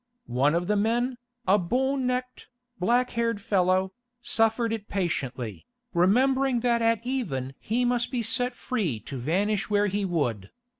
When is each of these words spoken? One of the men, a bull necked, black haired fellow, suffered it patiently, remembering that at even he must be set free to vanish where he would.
One 0.25 0.55
of 0.55 0.65
the 0.65 0.75
men, 0.75 1.19
a 1.47 1.59
bull 1.59 1.95
necked, 1.95 2.47
black 2.79 3.11
haired 3.11 3.39
fellow, 3.39 3.93
suffered 4.23 4.73
it 4.73 4.87
patiently, 4.87 5.67
remembering 5.93 6.61
that 6.61 6.81
at 6.81 7.05
even 7.05 7.53
he 7.59 7.85
must 7.85 8.09
be 8.09 8.23
set 8.23 8.55
free 8.55 8.99
to 9.01 9.15
vanish 9.19 9.69
where 9.69 9.85
he 9.85 10.03
would. 10.03 10.49